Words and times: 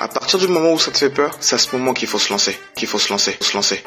À 0.00 0.06
partir 0.06 0.38
du 0.38 0.46
moment 0.46 0.74
où 0.74 0.78
ça 0.78 0.92
te 0.92 0.98
fait 0.98 1.10
peur, 1.10 1.36
c'est 1.40 1.56
à 1.56 1.58
ce 1.58 1.74
moment 1.74 1.92
qu'il 1.92 2.06
faut 2.06 2.20
se 2.20 2.30
lancer, 2.30 2.56
qu'il 2.76 2.86
faut 2.86 3.00
se 3.00 3.08
lancer, 3.10 3.36
se 3.40 3.54
lancer. 3.54 3.82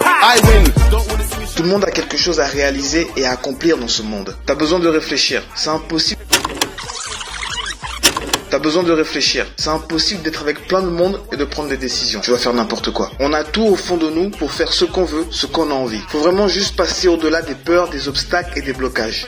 Tout 1.56 1.64
le 1.64 1.70
monde 1.70 1.86
a 1.86 1.92
quelque 1.92 2.18
chose 2.18 2.42
à 2.42 2.46
réaliser 2.46 3.08
et 3.16 3.26
à 3.26 3.32
accomplir 3.32 3.78
dans 3.78 3.88
ce 3.88 4.02
monde. 4.02 4.36
T'as 4.46 4.56
besoin 4.56 4.80
de 4.80 4.90
réfléchir. 4.90 5.42
C'est 5.56 5.70
impossible. 5.70 6.22
T'as 8.50 8.60
besoin 8.60 8.84
de 8.84 8.92
réfléchir. 8.92 9.46
C'est 9.58 9.70
impossible 9.70 10.22
d'être 10.24 10.42
avec 10.42 10.68
plein 10.68 10.82
de 10.82 10.90
monde 10.90 11.22
et 11.32 11.38
de 11.38 11.46
prendre 11.46 11.70
des 11.70 11.78
décisions. 11.78 12.20
Tu 12.20 12.32
vas 12.32 12.38
faire 12.38 12.54
n'importe 12.54 12.92
quoi. 12.92 13.10
On 13.20 13.32
a 13.32 13.46
tout 13.46 13.64
au 13.64 13.78
fond 13.78 13.96
de 13.96 14.10
nous 14.10 14.30
pour 14.32 14.52
faire 14.52 14.74
ce 14.74 14.84
qu'on 14.84 15.06
veut, 15.06 15.26
ce 15.32 15.46
qu'on 15.46 15.72
a 15.72 15.74
envie. 15.74 16.02
Faut 16.10 16.20
vraiment 16.20 16.50
juste 16.50 16.76
passer 16.76 17.08
au-delà 17.08 17.42
des 17.42 17.56
peurs, 17.56 17.90
des 17.90 18.10
obstacles 18.10 18.60
et 18.60 18.62
des 18.62 18.74
blocages 18.74 19.28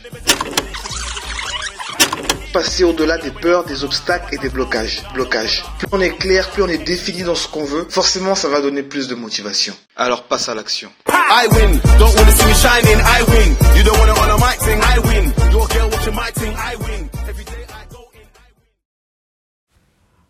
passer 2.54 2.84
au-delà 2.84 3.18
des 3.18 3.32
peurs, 3.32 3.66
des 3.66 3.84
obstacles 3.84 4.36
et 4.36 4.38
des 4.38 4.50
blocages. 4.50 5.04
blocages. 5.14 5.66
Plus 5.80 5.88
on 5.92 6.00
est 6.00 6.16
clair, 6.16 6.50
plus 6.52 6.62
on 6.62 6.68
est 6.68 6.78
défini 6.78 7.24
dans 7.24 7.36
ce 7.36 7.48
qu'on 7.48 7.66
veut, 7.66 7.86
forcément 7.90 8.36
ça 8.36 8.48
va 8.48 8.62
donner 8.62 8.84
plus 8.84 9.08
de 9.08 9.16
motivation. 9.16 9.74
Alors 9.98 10.24
passe 10.24 10.48
à 10.48 10.56
l'action. 10.56 10.92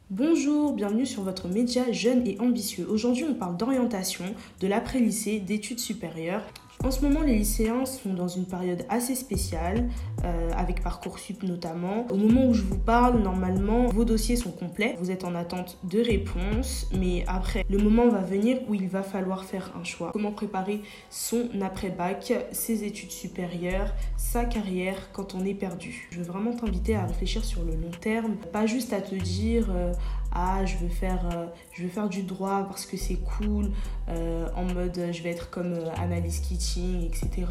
Bonjour, 0.09 0.73
bienvenue 0.73 1.05
sur 1.05 1.23
votre 1.23 1.47
média 1.47 1.91
jeune 1.91 2.25
et 2.27 2.37
ambitieux. 2.39 2.85
Aujourd'hui, 2.87 3.25
on 3.27 3.33
parle 3.33 3.57
d'orientation, 3.57 4.25
de 4.61 4.67
l'après-lycée, 4.67 5.39
d'études 5.39 5.79
supérieures 5.79 6.43
en 6.83 6.91
ce 6.91 7.01
moment, 7.01 7.21
les 7.21 7.35
lycéens 7.35 7.85
sont 7.85 8.13
dans 8.13 8.27
une 8.27 8.45
période 8.45 8.85
assez 8.89 9.15
spéciale, 9.15 9.89
euh, 10.25 10.51
avec 10.55 10.83
Parcoursup 10.83 11.43
notamment. 11.43 12.05
Au 12.11 12.17
moment 12.17 12.47
où 12.47 12.53
je 12.53 12.63
vous 12.63 12.77
parle, 12.77 13.21
normalement, 13.21 13.87
vos 13.87 14.03
dossiers 14.03 14.35
sont 14.35 14.51
complets. 14.51 14.97
Vous 14.99 15.09
êtes 15.09 15.23
en 15.23 15.33
attente 15.33 15.77
de 15.83 15.99
réponses, 15.99 16.89
mais 16.97 17.23
après, 17.27 17.65
le 17.69 17.77
moment 17.77 18.09
va 18.09 18.19
venir 18.19 18.59
où 18.67 18.73
il 18.73 18.89
va 18.89 19.01
falloir 19.01 19.45
faire 19.45 19.71
un 19.79 19.83
choix. 19.83 20.11
Comment 20.11 20.31
préparer 20.31 20.81
son 21.09 21.47
après-bac, 21.61 22.33
ses 22.51 22.83
études 22.83 23.11
supérieures, 23.11 23.93
sa 24.17 24.43
carrière 24.43 25.09
quand 25.13 25.35
on 25.35 25.45
est 25.45 25.53
perdu? 25.53 26.09
Je 26.11 26.19
veux 26.19 26.25
vraiment 26.25 26.53
t'inviter 26.53 26.95
à 26.95 27.05
réfléchir 27.05 27.45
sur 27.45 27.63
le 27.63 27.71
long 27.71 27.91
terme, 28.01 28.35
pas 28.51 28.65
juste 28.65 28.91
à 28.91 28.99
te 28.99 29.15
dire 29.15 29.67
euh, 29.71 29.93
ah 30.33 30.65
je 30.65 30.77
veux 30.77 30.89
faire 30.89 31.29
euh, 31.33 31.45
je 31.71 31.83
veux 31.83 31.89
faire 31.89 32.09
du 32.09 32.23
droit 32.23 32.65
parce 32.67 32.85
que 32.85 32.97
c'est 32.97 33.17
cool 33.17 33.71
euh, 34.09 34.47
en 34.55 34.63
mode 34.63 34.99
je 35.11 35.21
vais 35.21 35.29
être 35.29 35.49
comme 35.51 35.73
euh, 35.73 35.89
analyse 36.01 36.39
kitchen 36.39 37.03
etc 37.03 37.47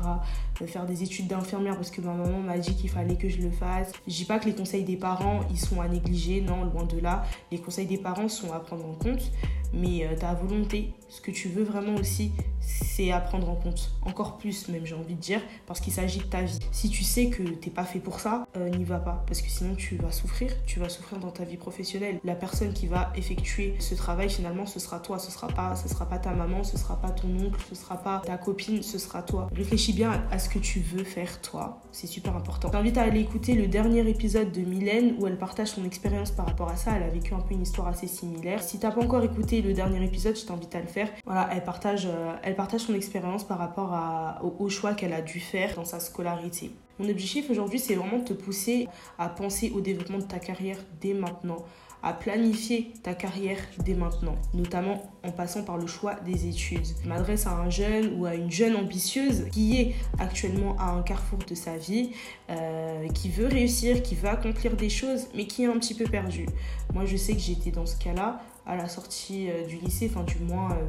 faire 0.66 0.86
des 0.86 1.02
études 1.02 1.26
d'infirmière 1.26 1.74
parce 1.74 1.90
que 1.90 2.00
ma 2.00 2.14
maman 2.14 2.38
m'a 2.38 2.56
dit 2.56 2.76
qu'il 2.76 2.88
fallait 2.88 3.16
que 3.16 3.28
je 3.28 3.38
le 3.38 3.50
fasse. 3.50 3.90
Je 4.06 4.12
dis 4.12 4.24
pas 4.24 4.38
que 4.38 4.44
les 4.44 4.54
conseils 4.54 4.84
des 4.84 4.96
parents 4.96 5.40
ils 5.50 5.58
sont 5.58 5.80
à 5.80 5.88
négliger 5.88 6.40
non 6.40 6.62
loin 6.62 6.84
de 6.84 7.00
là. 7.00 7.24
Les 7.50 7.58
conseils 7.58 7.86
des 7.86 7.98
parents 7.98 8.28
sont 8.28 8.52
à 8.52 8.60
prendre 8.60 8.86
en 8.86 8.94
compte 8.94 9.32
mais 9.74 10.08
ta 10.20 10.34
volonté 10.34 10.92
ce 11.08 11.20
que 11.20 11.32
tu 11.32 11.48
veux 11.48 11.64
vraiment 11.64 11.96
aussi 11.96 12.30
c'est 12.62 13.10
à 13.10 13.20
prendre 13.20 13.48
en 13.50 13.56
compte 13.56 13.92
encore 14.02 14.38
plus 14.38 14.68
même 14.68 14.86
j'ai 14.86 14.94
envie 14.94 15.14
de 15.14 15.20
dire 15.20 15.40
parce 15.66 15.80
qu'il 15.80 15.92
s'agit 15.92 16.20
de 16.20 16.24
ta 16.24 16.42
vie 16.42 16.58
si 16.70 16.88
tu 16.88 17.04
sais 17.04 17.28
que 17.28 17.42
t'es 17.42 17.70
pas 17.70 17.84
fait 17.84 17.98
pour 17.98 18.20
ça 18.20 18.46
n'y 18.56 18.84
va 18.84 18.98
pas 18.98 19.24
parce 19.26 19.42
que 19.42 19.48
sinon 19.48 19.74
tu 19.74 19.96
vas 19.96 20.10
souffrir 20.10 20.52
tu 20.66 20.80
vas 20.80 20.88
souffrir 20.88 21.18
dans 21.18 21.30
ta 21.30 21.44
vie 21.44 21.56
professionnelle 21.56 22.20
la 22.24 22.34
personne 22.34 22.72
qui 22.72 22.86
va 22.86 23.12
effectuer 23.16 23.74
ce 23.78 23.94
travail, 23.94 24.30
finalement, 24.30 24.66
ce 24.66 24.80
sera 24.80 24.98
toi. 24.98 25.18
Ce 25.18 25.30
sera 25.30 25.48
pas, 25.48 25.74
ce 25.76 25.88
sera 25.88 26.06
pas 26.06 26.18
ta 26.18 26.30
maman, 26.30 26.64
ce 26.64 26.76
sera 26.78 26.96
pas 26.96 27.10
ton 27.10 27.28
oncle, 27.28 27.60
ce 27.68 27.74
sera 27.74 27.96
pas 27.96 28.22
ta 28.24 28.36
copine, 28.36 28.82
ce 28.82 28.98
sera 28.98 29.22
toi. 29.22 29.48
Réfléchis 29.54 29.92
bien 29.92 30.22
à 30.30 30.38
ce 30.38 30.48
que 30.48 30.58
tu 30.58 30.80
veux 30.80 31.04
faire 31.04 31.40
toi. 31.40 31.80
C'est 31.92 32.06
super 32.06 32.36
important. 32.36 32.68
Je 32.68 32.72
t'invite 32.72 32.98
à 32.98 33.02
aller 33.02 33.20
écouter 33.20 33.54
le 33.54 33.66
dernier 33.66 34.08
épisode 34.08 34.52
de 34.52 34.60
Mylène 34.62 35.14
où 35.18 35.26
elle 35.26 35.38
partage 35.38 35.68
son 35.68 35.84
expérience 35.84 36.30
par 36.30 36.46
rapport 36.46 36.68
à 36.68 36.76
ça. 36.76 36.92
Elle 36.96 37.02
a 37.02 37.08
vécu 37.08 37.34
un 37.34 37.40
peu 37.40 37.54
une 37.54 37.62
histoire 37.62 37.88
assez 37.88 38.06
similaire. 38.06 38.62
Si 38.62 38.78
t'as 38.78 38.90
pas 38.90 39.02
encore 39.02 39.22
écouté 39.22 39.62
le 39.62 39.72
dernier 39.72 40.04
épisode, 40.04 40.36
je 40.36 40.44
t'invite 40.44 40.74
à 40.74 40.80
le 40.80 40.86
faire. 40.86 41.08
Voilà, 41.24 41.48
elle 41.52 41.64
partage, 41.64 42.06
euh, 42.06 42.34
partage 42.54 42.82
son 42.82 42.94
expérience 42.94 43.44
par 43.44 43.58
rapport 43.58 43.92
à, 43.92 44.42
au 44.42 44.68
choix 44.68 44.94
qu'elle 44.94 45.12
a 45.12 45.22
dû 45.22 45.40
faire 45.40 45.74
dans 45.74 45.84
sa 45.84 46.00
scolarité. 46.00 46.70
Mon 46.98 47.08
objectif 47.08 47.50
aujourd'hui, 47.50 47.78
c'est 47.78 47.94
vraiment 47.94 48.18
de 48.18 48.24
te 48.24 48.32
pousser 48.32 48.88
à 49.18 49.28
penser 49.28 49.72
au 49.74 49.80
développement 49.80 50.18
de 50.18 50.24
ta 50.24 50.38
carrière 50.38 50.78
dès 51.00 51.14
maintenant, 51.14 51.64
à 52.02 52.12
planifier 52.12 52.92
ta 53.02 53.14
carrière 53.14 53.58
dès 53.84 53.94
maintenant, 53.94 54.34
notamment 54.54 55.02
en 55.24 55.30
passant 55.30 55.62
par 55.62 55.78
le 55.78 55.86
choix 55.86 56.14
des 56.26 56.48
études. 56.48 56.86
Je 57.02 57.08
m'adresse 57.08 57.46
à 57.46 57.52
un 57.52 57.70
jeune 57.70 58.20
ou 58.20 58.26
à 58.26 58.34
une 58.34 58.50
jeune 58.50 58.76
ambitieuse 58.76 59.46
qui 59.52 59.80
est 59.80 59.94
actuellement 60.18 60.76
à 60.78 60.90
un 60.90 61.02
carrefour 61.02 61.38
de 61.48 61.54
sa 61.54 61.76
vie, 61.76 62.10
euh, 62.50 63.08
qui 63.08 63.30
veut 63.30 63.46
réussir, 63.46 64.02
qui 64.02 64.14
veut 64.14 64.28
accomplir 64.28 64.76
des 64.76 64.90
choses, 64.90 65.26
mais 65.34 65.46
qui 65.46 65.62
est 65.62 65.66
un 65.66 65.78
petit 65.78 65.94
peu 65.94 66.04
perdu. 66.04 66.46
Moi, 66.92 67.04
je 67.04 67.16
sais 67.16 67.34
que 67.34 67.40
j'étais 67.40 67.70
dans 67.70 67.86
ce 67.86 67.96
cas-là 67.96 68.42
à 68.66 68.76
la 68.76 68.88
sortie 68.88 69.48
euh, 69.50 69.64
du 69.66 69.76
lycée, 69.76 70.10
enfin 70.12 70.24
du 70.24 70.38
moins 70.38 70.72
euh, 70.72 70.84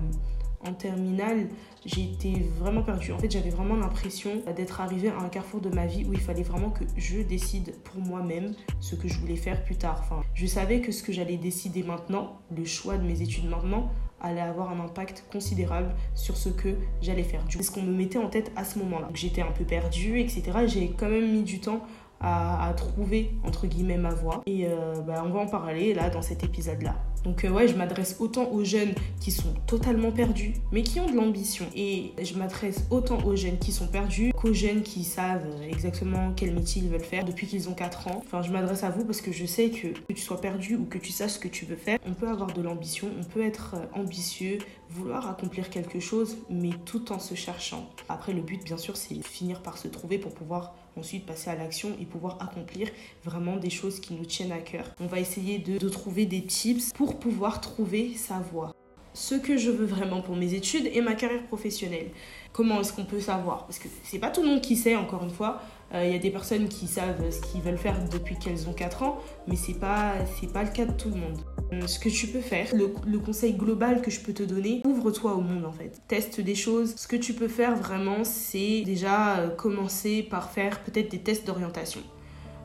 en 0.65 0.73
terminale 0.73 1.47
été 1.85 2.45
vraiment 2.59 2.81
perdue. 2.81 3.11
En 3.11 3.17
fait, 3.17 3.29
j'avais 3.29 3.49
vraiment 3.49 3.75
l'impression 3.75 4.41
d'être 4.55 4.81
arrivée 4.81 5.09
à 5.09 5.19
un 5.19 5.29
carrefour 5.29 5.61
de 5.61 5.69
ma 5.69 5.85
vie 5.85 6.05
où 6.05 6.13
il 6.13 6.19
fallait 6.19 6.43
vraiment 6.43 6.69
que 6.69 6.83
je 6.97 7.21
décide 7.21 7.73
pour 7.83 8.01
moi-même 8.01 8.53
ce 8.79 8.95
que 8.95 9.07
je 9.07 9.19
voulais 9.19 9.35
faire 9.35 9.63
plus 9.63 9.75
tard. 9.75 10.23
Je 10.33 10.45
savais 10.45 10.81
que 10.81 10.91
ce 10.91 11.03
que 11.03 11.11
j'allais 11.11 11.37
décider 11.37 11.83
maintenant, 11.83 12.39
le 12.55 12.65
choix 12.65 12.97
de 12.97 13.03
mes 13.03 13.21
études 13.21 13.49
maintenant, 13.49 13.91
allait 14.21 14.41
avoir 14.41 14.71
un 14.71 14.79
impact 14.79 15.25
considérable 15.31 15.93
sur 16.15 16.37
ce 16.37 16.47
que 16.47 16.75
j'allais 17.01 17.23
faire. 17.23 17.41
C'est 17.49 17.61
ce 17.61 17.71
qu'on 17.71 17.81
me 17.81 17.91
mettait 17.91 18.19
en 18.19 18.29
tête 18.29 18.51
à 18.55 18.63
ce 18.63 18.79
moment-là. 18.79 19.09
J'étais 19.13 19.41
un 19.41 19.51
peu 19.51 19.65
perdue, 19.65 20.19
etc. 20.19 20.43
J'ai 20.65 20.91
quand 20.91 21.09
même 21.09 21.29
mis 21.29 21.43
du 21.43 21.59
temps 21.59 21.81
à, 22.21 22.73
trouver, 22.77 23.31
entre 23.43 23.67
guillemets, 23.67 23.97
ma 23.97 24.13
voie. 24.13 24.41
Et 24.45 24.65
euh, 24.65 25.01
bah, 25.05 25.23
on 25.25 25.29
va 25.29 25.41
en 25.41 25.47
parler 25.47 25.93
là 25.93 26.09
dans 26.09 26.21
cet 26.21 26.45
épisode-là. 26.45 26.95
Donc 27.23 27.45
euh, 27.45 27.49
ouais, 27.49 27.67
je 27.67 27.75
m'adresse 27.75 28.17
autant 28.19 28.49
aux 28.51 28.63
jeunes 28.63 28.93
qui 29.19 29.31
sont 29.31 29.53
totalement 29.67 30.11
perdus, 30.11 30.53
mais 30.71 30.83
qui 30.83 30.99
ont 30.99 31.09
de 31.09 31.15
l'ambition. 31.15 31.65
Et 31.75 32.13
je 32.21 32.35
m'adresse 32.35 32.85
autant 32.89 33.23
aux 33.23 33.35
jeunes 33.35 33.57
qui 33.57 33.71
sont 33.71 33.87
perdus 33.87 34.33
qu'aux 34.33 34.53
jeunes 34.53 34.83
qui 34.83 35.03
savent 35.03 35.47
exactement 35.67 36.33
quel 36.35 36.53
métier 36.53 36.81
ils 36.83 36.89
veulent 36.89 37.01
faire 37.01 37.25
depuis 37.25 37.47
qu'ils 37.47 37.69
ont 37.69 37.73
4 37.73 38.07
ans. 38.07 38.21
Enfin, 38.25 38.41
je 38.41 38.51
m'adresse 38.51 38.83
à 38.83 38.89
vous 38.89 39.05
parce 39.05 39.21
que 39.21 39.31
je 39.31 39.45
sais 39.45 39.69
que 39.69 39.87
que 39.87 40.13
tu 40.13 40.21
sois 40.21 40.41
perdu 40.41 40.75
ou 40.75 40.85
que 40.85 40.97
tu 40.97 41.11
saches 41.11 41.33
ce 41.33 41.39
que 41.39 41.47
tu 41.47 41.65
veux 41.65 41.75
faire, 41.75 41.99
on 42.05 42.13
peut 42.13 42.27
avoir 42.27 42.53
de 42.53 42.61
l'ambition, 42.61 43.09
on 43.19 43.23
peut 43.23 43.43
être 43.43 43.75
euh, 43.75 43.99
ambitieux, 43.99 44.59
vouloir 44.89 45.29
accomplir 45.29 45.69
quelque 45.69 45.99
chose, 45.99 46.37
mais 46.49 46.71
tout 46.85 47.11
en 47.11 47.19
se 47.19 47.35
cherchant. 47.35 47.89
Après, 48.09 48.33
le 48.33 48.41
but, 48.41 48.63
bien 48.63 48.77
sûr, 48.77 48.97
c'est 48.97 49.25
finir 49.25 49.61
par 49.61 49.77
se 49.77 49.87
trouver 49.87 50.17
pour 50.17 50.33
pouvoir 50.33 50.75
ensuite 50.97 51.25
passer 51.25 51.49
à 51.49 51.55
l'action 51.55 51.89
et 51.99 52.05
pouvoir 52.05 52.37
accomplir 52.41 52.89
vraiment 53.23 53.57
des 53.57 53.69
choses 53.69 53.99
qui 53.99 54.13
nous 54.13 54.25
tiennent 54.25 54.51
à 54.51 54.59
cœur. 54.59 54.85
On 54.99 55.07
va 55.07 55.19
essayer 55.19 55.59
de, 55.59 55.89
trouver 55.89 56.25
des 56.25 56.43
tips 56.43 56.91
pour 56.93 57.19
pouvoir 57.19 57.61
trouver 57.61 58.13
sa 58.15 58.39
voie. 58.39 58.73
Ce 59.13 59.35
que 59.35 59.57
je 59.57 59.69
veux 59.69 59.85
vraiment 59.85 60.21
pour 60.21 60.35
mes 60.35 60.55
études 60.55 60.89
et 60.91 61.01
ma 61.01 61.13
carrière 61.13 61.45
professionnelle. 61.45 62.09
Comment 62.51 62.81
est-ce 62.81 62.93
qu'on 62.93 63.05
peut 63.05 63.19
savoir? 63.19 63.65
Parce 63.65 63.77
que 63.77 63.87
c'est 64.03 64.17
pas 64.17 64.31
tout 64.31 64.41
le 64.41 64.49
monde 64.49 64.61
qui 64.61 64.75
sait, 64.75 64.95
encore 64.95 65.23
une 65.23 65.29
fois. 65.29 65.61
Il 65.93 65.99
euh, 65.99 66.05
y 66.05 66.15
a 66.15 66.19
des 66.19 66.31
personnes 66.31 66.67
qui 66.67 66.87
savent 66.87 67.29
ce 67.29 67.39
qu'ils 67.41 67.61
veulent 67.61 67.77
faire 67.77 67.95
depuis 68.09 68.35
qu'elles 68.37 68.67
ont 68.67 68.73
4 68.73 69.03
ans, 69.03 69.19
mais 69.47 69.55
c'est 69.55 69.79
pas, 69.79 70.13
pas 70.51 70.63
le 70.63 70.71
cas 70.71 70.85
de 70.85 70.93
tout 70.93 71.09
le 71.09 71.15
monde. 71.15 71.37
Euh, 71.71 71.85
ce 71.85 71.99
que 71.99 72.09
tu 72.09 72.27
peux 72.27 72.41
faire, 72.41 72.67
le, 72.73 72.93
le 73.05 73.19
conseil 73.19 73.53
global 73.53 74.01
que 74.01 74.09
je 74.09 74.19
peux 74.19 74.33
te 74.33 74.43
donner, 74.43 74.81
ouvre-toi 74.85 75.35
au 75.35 75.41
monde 75.41 75.65
en 75.65 75.71
fait. 75.71 76.01
Teste 76.07 76.41
des 76.41 76.55
choses. 76.55 76.95
Ce 76.95 77.07
que 77.07 77.15
tu 77.15 77.33
peux 77.33 77.47
faire 77.47 77.75
vraiment, 77.75 78.23
c'est 78.23 78.81
déjà 78.81 79.37
euh, 79.37 79.49
commencer 79.49 80.23
par 80.23 80.51
faire 80.51 80.83
peut-être 80.83 81.11
des 81.11 81.19
tests 81.19 81.45
d'orientation. 81.45 82.01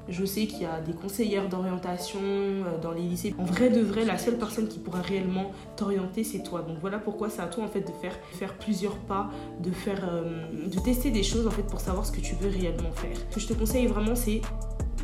Je 0.09 0.25
sais 0.25 0.47
qu'il 0.47 0.63
y 0.63 0.65
a 0.65 0.81
des 0.81 0.93
conseillères 0.93 1.49
d'orientation 1.49 2.21
euh, 2.23 2.79
dans 2.81 2.93
les 2.93 3.03
lycées. 3.03 3.35
En 3.39 3.45
vrai 3.45 3.69
de 3.69 3.81
vrai, 3.81 4.05
la 4.05 4.17
seule 4.17 4.39
personne 4.39 4.67
qui 4.67 4.79
pourra 4.79 5.03
réellement 5.03 5.53
t'orienter, 5.77 6.25
c'est 6.25 6.43
toi. 6.43 6.63
Donc 6.63 6.79
voilà 6.81 6.99
pourquoi 6.99 7.29
c'est 7.29 7.43
à 7.43 7.47
toi 7.47 7.65
en 7.65 7.69
fait 7.69 7.83
de 7.83 7.93
faire, 7.93 8.55
plusieurs 8.55 8.97
pas, 8.97 9.31
de 9.61 9.71
faire, 9.71 10.09
euh, 10.11 10.47
de 10.67 10.81
tester 10.81 11.11
des 11.11 11.23
choses 11.23 11.47
en 11.47 11.51
fait 11.51 11.65
pour 11.65 11.81
savoir 11.81 12.07
ce 12.07 12.13
que 12.13 12.21
tu 12.21 12.35
veux 12.37 12.49
réellement 12.49 12.93
faire. 12.93 13.17
Ce 13.31 13.35
que 13.35 13.41
je 13.41 13.49
te 13.49 13.53
conseille 13.53 13.87
vraiment, 13.87 14.15
c'est 14.15 14.41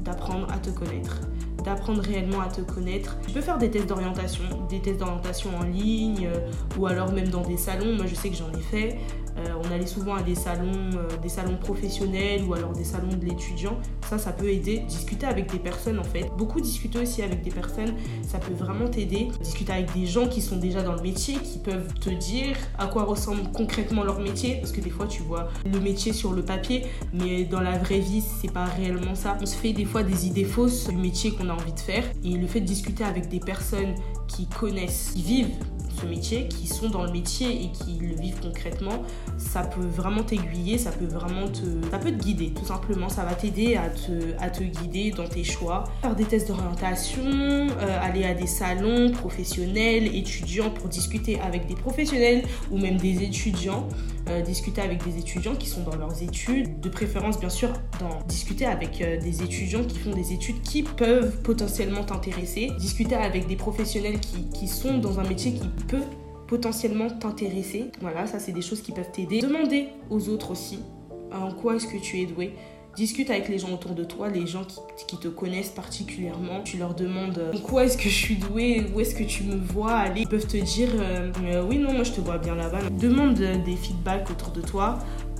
d'apprendre 0.03 0.51
à 0.51 0.59
te 0.59 0.71
connaître 0.71 1.21
d'apprendre 1.65 2.03
réellement 2.03 2.41
à 2.41 2.49
te 2.49 2.61
connaître. 2.61 3.17
Tu 3.27 3.33
peux 3.33 3.41
faire 3.41 3.59
des 3.59 3.71
tests 3.71 3.89
d'orientation, 3.89 4.45
des 4.69 4.81
tests 4.81 5.01
d'orientation 5.01 5.51
en 5.59 5.65
ligne 5.65 6.29
euh, 6.33 6.79
ou 6.79 6.87
alors 6.87 7.11
même 7.13 7.29
dans 7.29 7.41
des 7.41 7.57
salons. 7.57 7.97
Moi, 7.97 8.07
je 8.07 8.15
sais 8.15 8.29
que 8.29 8.37
j'en 8.37 8.53
ai 8.53 8.61
fait. 8.61 8.99
Euh, 9.45 9.63
on 9.65 9.73
allait 9.73 9.87
souvent 9.87 10.15
à 10.15 10.23
des 10.23 10.35
salons, 10.35 10.91
euh, 10.95 11.17
des 11.23 11.29
salons 11.29 11.57
professionnels 11.57 12.45
ou 12.45 12.55
alors 12.55 12.73
des 12.73 12.85
salons 12.85 13.09
de 13.09 13.25
l'étudiant. 13.25 13.79
Ça, 14.09 14.19
ça 14.19 14.33
peut 14.33 14.49
aider. 14.49 14.81
Discuter 14.89 15.27
avec 15.27 15.51
des 15.51 15.59
personnes 15.59 15.99
en 15.99 16.05
fait. 16.05 16.31
Beaucoup 16.37 16.61
discuter 16.61 16.99
aussi 16.99 17.23
avec 17.23 17.43
des 17.43 17.51
personnes, 17.51 17.95
ça 18.27 18.39
peut 18.39 18.53
vraiment 18.53 18.89
t'aider. 18.89 19.29
Discuter 19.43 19.73
avec 19.73 19.93
des 19.93 20.07
gens 20.07 20.29
qui 20.29 20.41
sont 20.41 20.57
déjà 20.57 20.83
dans 20.83 20.95
le 20.95 21.03
métier, 21.03 21.35
qui 21.35 21.59
peuvent 21.59 21.93
te 21.95 22.11
dire 22.11 22.57
à 22.79 22.87
quoi 22.87 23.05
ressemble 23.05 23.43
concrètement 23.53 24.05
leur 24.05 24.21
métier. 24.21 24.57
Parce 24.57 24.73
que 24.73 24.81
des 24.81 24.91
fois, 24.91 25.07
tu 25.07 25.23
vois 25.23 25.49
le 25.71 25.81
métier 25.81 26.13
sur 26.13 26.33
le 26.33 26.43
papier, 26.43 26.87
mais 27.13 27.45
dans 27.45 27.61
la 27.61 27.79
vraie 27.79 28.01
vie, 28.01 28.23
c'est 28.23 28.53
pas 28.53 28.65
réellement 28.65 29.15
ça. 29.15 29.37
On 29.41 29.47
se 29.47 29.57
fait 29.57 29.73
des 29.73 29.85
fois 29.85 30.03
des 30.03 30.27
idées 30.27 30.45
fausses 30.45 30.89
du 30.89 30.97
métier 30.97 31.33
qu'on 31.33 31.49
a 31.49 31.53
envie 31.53 31.73
de 31.73 31.81
faire. 31.81 32.05
Et 32.25 32.31
le 32.31 32.47
fait 32.47 32.61
de 32.61 32.67
discuter 32.67 33.05
avec 33.05 33.29
des 33.29 33.41
personnes 33.41 33.95
qui 34.27 34.47
connaissent, 34.47 35.13
qui 35.15 35.23
vivent 35.23 35.51
métiers, 36.07 36.49
qui 36.49 36.67
sont 36.67 36.89
dans 36.89 37.05
le 37.05 37.13
métier 37.13 37.65
et 37.65 37.71
qui 37.71 37.99
le 38.01 38.15
vivent 38.15 38.41
concrètement, 38.41 39.03
ça 39.39 39.63
peut 39.63 39.87
vraiment 39.87 40.23
t'aiguiller, 40.23 40.79
ça 40.79 40.91
peut 40.91 41.07
vraiment 41.07 41.49
te, 41.49 41.65
ça 41.91 41.99
peut 41.99 42.11
te 42.11 42.23
guider, 42.23 42.51
tout 42.51 42.65
simplement. 42.65 43.09
Ça 43.09 43.25
va 43.25 43.35
t'aider 43.35 43.77
à 43.77 43.89
te, 43.89 44.35
à 44.41 44.51
te 44.51 44.63
guider 44.63 45.11
dans 45.11 45.27
tes 45.27 45.45
choix. 45.45 45.85
Faire 46.03 46.15
des 46.15 46.25
tests 46.25 46.49
d'orientation, 46.49 47.23
euh, 47.25 47.99
aller 48.03 48.25
à 48.25 48.35
des 48.35 48.47
salons 48.47 49.11
professionnels, 49.13 50.15
étudiants 50.15 50.71
pour 50.71 50.89
discuter 50.89 51.41
avec 51.41 51.67
des 51.67 51.75
professionnels 51.75 52.43
ou 52.71 52.79
même 52.79 52.97
des 52.97 53.23
étudiants. 53.23 53.89
Euh, 54.31 54.41
discuter 54.41 54.81
avec 54.81 55.05
des 55.05 55.19
étudiants 55.19 55.55
qui 55.55 55.69
sont 55.69 55.83
dans 55.83 55.97
leurs 55.97 56.23
études, 56.23 56.81
de 56.81 56.89
préférence 56.89 57.39
bien 57.39 57.51
sûr 57.51 57.69
dans, 58.01 58.23
discuter 58.27 58.65
avec 58.65 59.03
euh, 59.03 59.21
des 59.21 59.43
étudiants 59.43 59.85
qui 59.85 59.99
font 59.99 60.13
des 60.13 60.33
études 60.33 60.63
qui 60.63 60.83
peuvent 60.83 61.43
potentiellement 61.43 62.03
t'intéresser, 62.03 62.71
discuter 62.79 63.17
avec 63.17 63.47
des 63.47 63.57
professionnels 63.57 64.19
qui, 64.21 64.49
qui 64.49 64.67
sont 64.67 64.97
dans 64.97 65.21
un 65.21 65.25
métier 65.25 65.53
qui 65.53 65.69
peut 65.89 65.94
potentiellement 66.47 67.09
t'intéresser. 67.09 67.91
Voilà, 68.01 68.27
ça 68.27 68.39
c'est 68.39 68.53
des 68.53 68.63
choses 68.63 68.81
qui 68.81 68.93
peuvent 68.93 69.11
t'aider. 69.13 69.41
Demander 69.41 69.89
aux 70.11 70.29
autres 70.29 70.51
aussi 70.51 70.79
en 71.33 71.53
quoi 71.53 71.77
est-ce 71.77 71.87
que 71.87 71.99
tu 71.99 72.21
es 72.21 72.27
doué. 72.27 72.53
Discute 72.97 73.29
avec 73.31 73.49
les 73.49 73.59
gens 73.59 73.73
autour 73.73 73.91
de 73.97 74.05
toi, 74.05 74.29
les 74.29 74.47
gens 74.47 74.65
qui, 75.09 75.17
te 75.17 75.27
connaissent 75.27 75.71
particulièrement. 75.71 76.63
Tu 76.63 76.77
leur 76.77 76.95
demandes 76.95 77.51
en 77.53 77.59
quoi 77.59 77.85
est-ce 77.85 77.97
que 77.97 78.09
je 78.09 78.15
suis 78.15 78.37
doué, 78.37 78.87
où 78.95 79.01
est-ce 79.01 79.17
que 79.17 79.25
tu 79.25 79.43
me 79.43 79.57
vois 79.57 79.93
aller. 79.93 80.21
Ils 80.21 80.29
peuvent 80.29 80.47
te 80.47 80.57
dire 80.57 80.91
euh, 80.95 81.33
euh, 81.45 81.65
oui, 81.69 81.79
non, 81.79 81.93
moi 81.93 82.05
je 82.05 82.13
te 82.13 82.21
vois 82.21 82.39
bien 82.39 82.55
là-bas. 82.55 82.91
Demande 82.91 83.35
des 83.35 83.77
feedbacks 83.77 84.31
autour 84.31 84.51
de 84.51 84.61
toi 84.61 84.99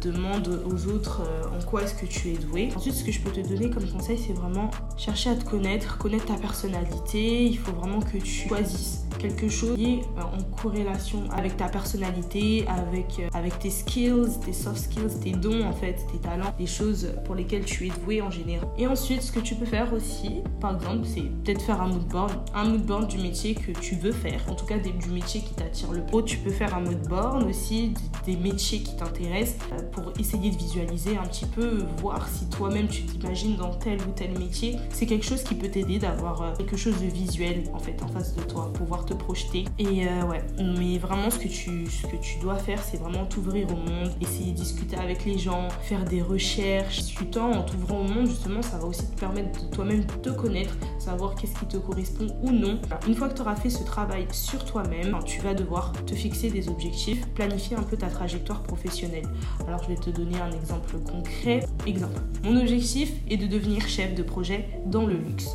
demande 0.09 0.63
aux 0.67 0.89
autres 0.89 1.23
euh, 1.23 1.57
en 1.57 1.63
quoi 1.65 1.83
est-ce 1.83 1.95
que 1.95 2.07
tu 2.07 2.31
es 2.31 2.37
doué. 2.37 2.71
Ensuite, 2.77 2.95
ce 2.95 3.05
que 3.05 3.13
je 3.13 3.21
peux 3.21 3.31
te 3.31 3.41
donner 3.41 3.71
comme 3.71 3.87
conseil, 3.87 4.19
c'est 4.19 4.33
vraiment 4.33 4.71
chercher 4.97 5.31
à 5.31 5.35
te 5.35 5.45
connaître, 5.45 5.99
connaître 5.99 6.27
ta 6.27 6.35
personnalité. 6.35 7.47
Il 7.47 7.59
faut 7.59 7.73
vraiment 7.73 8.01
que 8.01 8.19
tu 8.19 8.49
choisisses 8.49 9.05
quelque 9.25 9.49
chose 9.49 9.79
est 9.79 10.01
euh, 10.19 10.23
en 10.23 10.43
corrélation 10.61 11.25
avec 11.31 11.57
ta 11.57 11.69
personnalité, 11.69 12.67
avec, 12.69 13.19
euh, 13.19 13.29
avec 13.33 13.59
tes 13.59 13.71
skills, 13.71 14.39
tes 14.45 14.53
soft 14.53 14.77
skills, 14.77 15.21
tes 15.23 15.33
dons 15.33 15.65
en 15.65 15.73
fait, 15.73 15.97
tes 16.13 16.19
talents, 16.19 16.53
les 16.59 16.67
choses 16.67 17.13
pour 17.25 17.35
lesquelles 17.35 17.65
tu 17.65 17.87
es 17.87 17.91
doué 18.05 18.21
en 18.21 18.31
général. 18.31 18.69
Et 18.77 18.87
ensuite, 18.87 19.23
ce 19.23 19.33
que 19.33 19.41
tu 19.41 19.55
peux 19.55 19.65
faire 19.65 19.93
aussi, 19.93 20.43
par 20.61 20.75
exemple, 20.75 21.05
c'est 21.05 21.23
peut-être 21.23 21.63
faire 21.63 21.81
un 21.81 21.89
mood 21.89 22.07
board, 22.07 22.33
un 22.55 22.65
mood 22.65 22.83
board 22.83 23.07
du 23.09 23.19
métier 23.19 23.55
que 23.55 23.73
tu 23.73 23.95
veux 23.95 24.13
faire, 24.13 24.41
en 24.49 24.55
tout 24.55 24.67
cas 24.67 24.79
du 24.79 25.09
métier 25.09 25.41
qui 25.41 25.55
t'attire 25.55 25.93
le 25.93 26.05
plus. 26.05 26.25
Tu 26.25 26.39
peux 26.39 26.51
faire 26.51 26.75
un 26.75 26.81
mood 26.81 27.09
board 27.09 27.45
aussi 27.45 27.95
des 28.27 28.37
métiers 28.37 28.81
qui 28.81 28.97
t'intéressent 28.97 29.67
pour 29.95 30.13
essayer 30.19 30.51
de 30.51 30.57
visualiser 30.57 31.17
un 31.17 31.23
petit 31.23 31.47
peu, 31.47 31.85
voir 31.99 32.29
si 32.29 32.49
toi-même 32.49 32.89
tu 32.89 33.03
t'imagines 33.03 33.57
dans 33.57 33.73
tel 33.75 34.01
ou 34.03 34.11
tel 34.15 34.37
métier. 34.39 34.77
C'est 34.91 35.07
quelque 35.07 35.25
chose 35.25 35.43
qui 35.43 35.55
peut 35.55 35.69
t'aider 35.69 35.99
d'avoir 35.99 36.43
euh, 36.43 36.53
quelque 36.57 36.77
chose 36.77 37.01
de 37.01 37.07
visuel 37.07 37.65
en 37.73 37.79
fait 37.79 38.03
en 38.03 38.09
face 38.09 38.35
de 38.35 38.43
toi, 38.43 38.73
pouvoir 38.73 39.05
te 39.05 39.15
projeter. 39.15 39.65
Et 39.79 40.07
euh, 40.07 40.27
ouais, 40.27 40.43
mais 40.59 40.99
vraiment 40.99 41.31
ce 41.31 41.39
que 41.39 41.49
tu, 41.49 41.87
ce 41.87 42.07
que 42.07 42.17
tu 42.17 42.39
dois 42.41 42.57
faire, 42.57 42.83
c'est 42.83 42.97
vraiment 42.97 43.25
t'ouvrir 43.27 43.69
au 43.69 43.77
monde, 43.77 44.11
essayer 44.21 44.53
de 44.53 44.57
discuter 44.57 44.97
avec 44.97 45.25
les 45.25 45.39
gens, 45.39 45.69
faire 45.83 46.05
des 46.05 46.23
recherches. 46.23 46.99
Discutant 46.99 47.51
en 47.53 47.63
t'ouvrant 47.63 48.01
au 48.01 48.05
monde, 48.05 48.27
justement, 48.27 48.63
ça 48.63 48.79
va 48.79 48.87
aussi 48.87 49.07
te 49.07 49.19
permettre 49.19 49.65
de 49.65 49.71
toi-même 49.71 50.05
te 50.23 50.31
connaître, 50.31 50.75
savoir 50.99 51.35
qu'est-ce 51.35 51.59
qui 51.59 51.67
te 51.67 51.77
correspond 51.77 52.27
ou 52.43 52.51
non. 52.51 52.81
Une 53.07 53.15
fois 53.15 53.29
que 53.29 53.35
tu 53.35 53.43
auras 53.43 53.57
fait 53.57 53.71
ce 53.71 53.85
travail 53.85 54.27
sur 54.33 54.65
toi-même, 54.65 55.17
tu 55.25 55.41
vas 55.41 55.55
devoir 55.55 55.93
te 56.07 56.15
fixer 56.15 56.51
des 56.51 56.69
objectifs, 56.69 57.27
planifier 57.35 57.77
un 57.77 57.83
peu 57.83 57.97
ta 57.97 58.09
trajectoire 58.09 58.63
professionnelle. 58.63 59.27
Alors 59.67 59.84
je 59.85 59.95
vais 59.95 60.01
te 60.01 60.11
donner 60.11 60.41
un 60.41 60.51
exemple 60.51 60.97
concret. 60.99 61.67
Exemple, 61.87 62.21
mon 62.43 62.59
objectif 62.59 63.13
est 63.29 63.37
de 63.37 63.47
devenir 63.47 63.87
chef 63.87 64.15
de 64.15 64.23
projet 64.23 64.69
dans 64.87 65.07
le 65.07 65.15
luxe. 65.15 65.49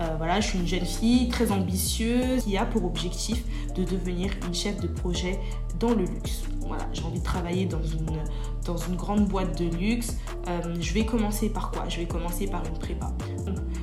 Euh, 0.00 0.14
voilà, 0.16 0.40
je 0.40 0.48
suis 0.48 0.58
une 0.58 0.66
jeune 0.66 0.84
fille 0.84 1.28
très 1.28 1.50
ambitieuse 1.50 2.44
qui 2.44 2.56
a 2.56 2.64
pour 2.64 2.84
objectif 2.84 3.44
de 3.74 3.84
devenir 3.84 4.30
une 4.46 4.54
chef 4.54 4.80
de 4.80 4.86
projet 4.86 5.38
dans 5.80 5.90
le 5.90 6.04
luxe. 6.04 6.42
Voilà, 6.60 6.86
j'ai 6.92 7.02
envie 7.02 7.18
de 7.18 7.24
travailler 7.24 7.66
dans 7.66 7.82
une, 7.82 8.22
dans 8.64 8.76
une 8.76 8.96
grande 8.96 9.26
boîte 9.26 9.58
de 9.58 9.64
luxe. 9.76 10.16
Euh, 10.48 10.76
je 10.80 10.94
vais 10.94 11.04
commencer 11.04 11.48
par 11.48 11.70
quoi? 11.70 11.88
Je 11.88 11.98
vais 11.98 12.06
commencer 12.06 12.46
par 12.46 12.64
une 12.64 12.78
prépa. 12.78 13.12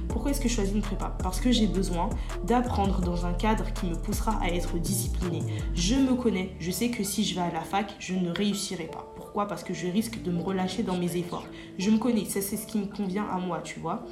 Pourquoi 0.07 0.31
est-ce 0.31 0.39
que 0.39 0.47
je 0.47 0.55
choisis 0.55 0.73
une 0.73 0.81
prépa? 0.81 1.15
Parce 1.21 1.41
que 1.41 1.51
j'ai 1.51 1.67
besoin 1.67 2.09
d'apprendre 2.47 3.01
dans 3.01 3.25
un 3.25 3.33
cadre 3.33 3.65
qui 3.73 3.87
me 3.87 3.95
poussera 3.95 4.39
à 4.41 4.47
être 4.47 4.77
disciplinée. 4.79 5.43
Je 5.73 5.95
me 5.95 6.15
connais, 6.15 6.55
je 6.59 6.71
sais 6.71 6.89
que 6.89 7.03
si 7.03 7.25
je 7.25 7.35
vais 7.35 7.41
à 7.41 7.51
la 7.51 7.61
fac, 7.61 7.93
je 7.99 8.13
ne 8.13 8.31
réussirai 8.31 8.85
pas. 8.85 9.13
Parce 9.43 9.63
que 9.63 9.73
je 9.73 9.87
risque 9.87 10.21
de 10.23 10.31
me 10.31 10.41
relâcher 10.41 10.83
dans 10.83 10.95
mes 10.97 11.17
efforts. 11.17 11.45
Je 11.77 11.89
me 11.89 11.97
connais, 11.97 12.23
ça 12.23 12.41
c'est 12.41 12.55
ce 12.55 12.65
qui 12.65 12.77
me 12.77 12.85
convient 12.85 13.25
à 13.25 13.37
moi, 13.37 13.59
tu 13.61 13.81
vois 13.81 14.05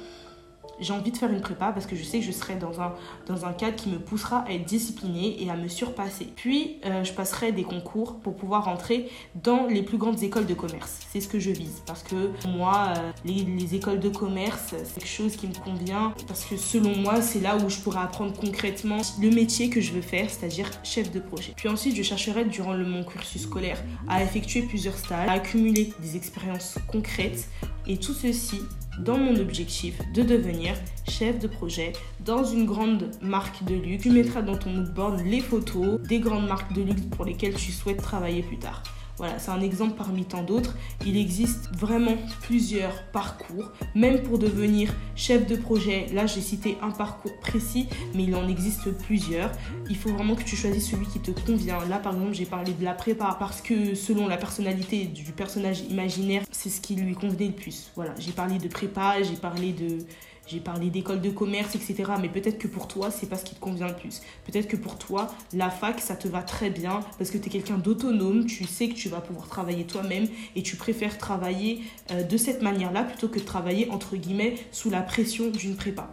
j'ai 0.80 0.92
envie 0.92 1.10
de 1.10 1.16
faire 1.16 1.30
une 1.30 1.40
prépa 1.40 1.72
parce 1.72 1.86
que 1.86 1.96
je 1.96 2.02
sais 2.02 2.20
que 2.20 2.24
je 2.24 2.32
serai 2.32 2.56
dans 2.56 2.80
un, 2.80 2.94
dans 3.26 3.44
un 3.44 3.52
cadre 3.52 3.76
qui 3.76 3.88
me 3.88 3.98
poussera 3.98 4.44
à 4.46 4.52
être 4.52 4.64
disciplinée 4.64 5.42
et 5.42 5.50
à 5.50 5.56
me 5.56 5.68
surpasser. 5.68 6.28
Puis, 6.36 6.78
euh, 6.84 7.04
je 7.04 7.12
passerai 7.12 7.52
des 7.52 7.64
concours 7.64 8.16
pour 8.20 8.36
pouvoir 8.36 8.64
rentrer 8.64 9.10
dans 9.42 9.66
les 9.66 9.82
plus 9.82 9.98
grandes 9.98 10.22
écoles 10.22 10.46
de 10.46 10.54
commerce. 10.54 11.00
C'est 11.10 11.20
ce 11.20 11.28
que 11.28 11.38
je 11.38 11.50
vise 11.50 11.82
parce 11.86 12.02
que 12.02 12.30
moi, 12.48 12.94
euh, 12.96 13.12
les, 13.24 13.44
les, 13.44 13.74
écoles 13.74 14.00
de 14.00 14.08
commerce, 14.08 14.74
c'est 14.84 15.00
quelque 15.00 15.08
chose 15.08 15.36
qui 15.36 15.48
me 15.48 15.54
convient 15.54 16.14
parce 16.28 16.44
que 16.44 16.56
selon 16.56 16.96
moi, 16.96 17.20
c'est 17.22 17.40
là 17.40 17.56
où 17.56 17.68
je 17.68 17.78
pourrai 17.80 18.00
apprendre 18.00 18.32
concrètement 18.38 19.00
le 19.20 19.30
métier 19.30 19.70
que 19.70 19.80
je 19.80 19.92
veux 19.92 20.02
faire, 20.02 20.28
c'est-à-dire 20.30 20.70
chef 20.82 21.10
de 21.10 21.20
projet. 21.20 21.52
Puis 21.56 21.68
ensuite, 21.68 21.96
je 21.96 22.02
chercherai 22.02 22.44
durant 22.44 22.72
le, 22.72 22.84
mon 22.84 23.04
cursus 23.04 23.42
scolaire 23.42 23.82
à 24.08 24.22
effectuer 24.22 24.62
plusieurs 24.62 24.96
stages, 24.96 25.28
à 25.28 25.32
accumuler 25.32 25.92
des 26.00 26.16
expériences 26.16 26.78
concrètes 26.88 27.48
et 27.86 27.96
tout 27.98 28.14
ceci 28.14 28.60
dans 28.98 29.18
mon 29.18 29.36
objectif 29.36 30.00
de 30.14 30.22
devenir 30.22 30.74
chef 31.08 31.38
de 31.38 31.46
projet 31.46 31.92
dans 32.20 32.44
une 32.44 32.66
grande 32.66 33.10
marque 33.20 33.64
de 33.64 33.74
luxe. 33.74 34.02
Tu 34.02 34.10
mettras 34.10 34.42
dans 34.42 34.56
ton 34.56 34.70
moodboard 34.70 35.20
les 35.24 35.40
photos 35.40 36.00
des 36.00 36.20
grandes 36.20 36.48
marques 36.48 36.72
de 36.72 36.82
luxe 36.82 37.02
pour 37.16 37.24
lesquelles 37.24 37.54
tu 37.54 37.72
souhaites 37.72 38.02
travailler 38.02 38.42
plus 38.42 38.58
tard. 38.58 38.82
Voilà, 39.16 39.38
c'est 39.38 39.50
un 39.50 39.60
exemple 39.60 39.94
parmi 39.96 40.24
tant 40.24 40.42
d'autres. 40.42 40.74
Il 41.06 41.16
existe 41.16 41.70
vraiment 41.76 42.16
plusieurs 42.42 43.04
parcours, 43.12 43.70
même 43.94 44.22
pour 44.22 44.38
devenir 44.38 44.92
chef 45.14 45.46
de 45.46 45.56
projet. 45.56 46.06
Là, 46.12 46.26
j'ai 46.26 46.40
cité 46.40 46.76
un 46.82 46.90
parcours 46.90 47.36
précis, 47.40 47.88
mais 48.14 48.24
il 48.24 48.34
en 48.34 48.48
existe 48.48 48.90
plusieurs. 48.90 49.52
Il 49.88 49.96
faut 49.96 50.10
vraiment 50.10 50.34
que 50.34 50.42
tu 50.42 50.56
choisisses 50.56 50.90
celui 50.90 51.06
qui 51.06 51.20
te 51.20 51.30
convient. 51.30 51.78
Là, 51.86 51.98
par 51.98 52.14
exemple, 52.14 52.34
j'ai 52.34 52.46
parlé 52.46 52.72
de 52.72 52.84
la 52.84 52.94
prépa 52.94 53.36
parce 53.38 53.60
que 53.60 53.94
selon 53.94 54.26
la 54.26 54.36
personnalité 54.36 55.04
du 55.06 55.32
personnage 55.32 55.80
imaginaire, 55.90 56.42
c'est 56.50 56.70
ce 56.70 56.80
qui 56.80 56.96
lui 56.96 57.14
convenait 57.14 57.46
le 57.46 57.52
plus. 57.52 57.90
Voilà, 57.94 58.14
j'ai 58.18 58.32
parlé 58.32 58.58
de 58.58 58.68
prépa, 58.68 59.22
j'ai 59.22 59.36
parlé 59.36 59.72
de 59.72 59.98
j'ai 60.46 60.60
parlé 60.60 60.90
d'école 60.90 61.20
de 61.20 61.30
commerce, 61.30 61.74
etc. 61.74 62.12
Mais 62.20 62.28
peut-être 62.28 62.58
que 62.58 62.68
pour 62.68 62.88
toi, 62.88 63.10
c'est 63.10 63.28
pas 63.28 63.36
ce 63.36 63.44
qui 63.44 63.54
te 63.54 63.60
convient 63.60 63.88
le 63.88 63.94
plus. 63.94 64.20
Peut-être 64.46 64.68
que 64.68 64.76
pour 64.76 64.98
toi, 64.98 65.34
la 65.52 65.70
fac, 65.70 66.00
ça 66.00 66.16
te 66.16 66.28
va 66.28 66.42
très 66.42 66.70
bien 66.70 67.00
parce 67.18 67.30
que 67.30 67.38
tu 67.38 67.46
es 67.48 67.50
quelqu'un 67.50 67.78
d'autonome, 67.78 68.46
tu 68.46 68.64
sais 68.64 68.88
que 68.88 68.94
tu 68.94 69.08
vas 69.08 69.20
pouvoir 69.20 69.48
travailler 69.48 69.84
toi-même 69.84 70.26
et 70.56 70.62
tu 70.62 70.76
préfères 70.76 71.18
travailler 71.18 71.82
euh, 72.10 72.22
de 72.22 72.36
cette 72.36 72.62
manière-là 72.62 73.04
plutôt 73.04 73.28
que 73.28 73.38
de 73.38 73.44
travailler, 73.44 73.90
entre 73.90 74.16
guillemets, 74.16 74.54
sous 74.72 74.90
la 74.90 75.02
pression 75.02 75.50
d'une 75.50 75.76
prépa 75.76 76.10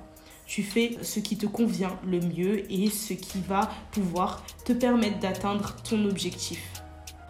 tu 0.51 0.63
fais 0.63 0.97
ce 1.01 1.21
qui 1.21 1.37
te 1.37 1.45
convient 1.45 1.97
le 2.05 2.19
mieux 2.19 2.69
et 2.69 2.89
ce 2.89 3.13
qui 3.13 3.39
va 3.39 3.71
pouvoir 3.93 4.43
te 4.65 4.73
permettre 4.73 5.19
d'atteindre 5.19 5.77
ton 5.81 6.03
objectif. 6.03 6.80